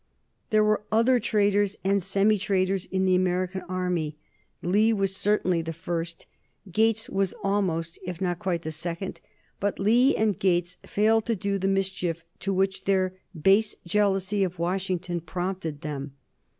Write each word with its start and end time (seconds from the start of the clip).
There 0.49 0.63
were 0.63 0.81
other 0.91 1.19
traitors 1.19 1.77
and 1.83 2.01
semi 2.01 2.39
traitors 2.39 2.85
in 2.85 3.05
the 3.05 3.13
American 3.13 3.61
army: 3.69 4.17
Lee 4.63 4.91
was 4.93 5.15
certainly 5.15 5.61
the 5.61 5.73
first; 5.73 6.25
Gates 6.71 7.07
was 7.07 7.35
almost, 7.43 7.99
if 8.03 8.19
not 8.19 8.39
quite, 8.39 8.63
the 8.63 8.71
second. 8.71 9.21
But 9.59 9.77
Lee 9.77 10.15
and 10.15 10.39
Gates 10.39 10.77
failed 10.87 11.27
to 11.27 11.35
do 11.35 11.59
the 11.59 11.67
mischief 11.67 12.23
to 12.39 12.51
which 12.51 12.85
their 12.85 13.13
base 13.39 13.75
jealousy 13.85 14.43
of 14.43 14.57
Washington 14.57 15.21
prompted 15.21 15.81
them. 15.81 16.13